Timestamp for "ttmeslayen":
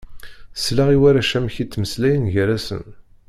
1.65-2.31